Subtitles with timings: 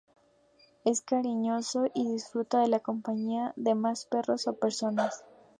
[0.83, 5.23] Es cariñoso y disfruta de la compañía de más perros o personas.